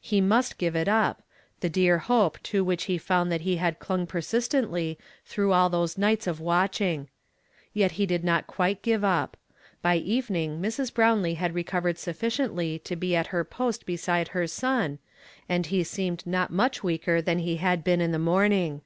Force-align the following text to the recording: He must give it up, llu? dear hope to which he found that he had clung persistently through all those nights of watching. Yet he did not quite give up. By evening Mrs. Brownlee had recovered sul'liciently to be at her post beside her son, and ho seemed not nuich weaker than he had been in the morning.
He 0.00 0.22
must 0.22 0.56
give 0.56 0.74
it 0.74 0.88
up, 0.88 1.20
llu? 1.62 1.68
dear 1.68 1.98
hope 1.98 2.42
to 2.44 2.64
which 2.64 2.84
he 2.84 2.96
found 2.96 3.30
that 3.30 3.42
he 3.42 3.56
had 3.58 3.78
clung 3.78 4.06
persistently 4.06 4.96
through 5.26 5.52
all 5.52 5.68
those 5.68 5.98
nights 5.98 6.26
of 6.26 6.40
watching. 6.40 7.10
Yet 7.74 7.92
he 8.00 8.06
did 8.06 8.24
not 8.24 8.46
quite 8.46 8.80
give 8.80 9.04
up. 9.04 9.36
By 9.82 9.96
evening 9.96 10.58
Mrs. 10.62 10.94
Brownlee 10.94 11.34
had 11.34 11.52
recovered 11.54 11.96
sul'liciently 11.96 12.82
to 12.82 12.96
be 12.96 13.14
at 13.14 13.26
her 13.26 13.44
post 13.44 13.84
beside 13.84 14.28
her 14.28 14.46
son, 14.46 15.00
and 15.50 15.66
ho 15.66 15.82
seemed 15.82 16.26
not 16.26 16.50
nuich 16.50 16.82
weaker 16.82 17.20
than 17.20 17.40
he 17.40 17.56
had 17.56 17.84
been 17.84 18.00
in 18.00 18.10
the 18.10 18.18
morning. 18.18 18.80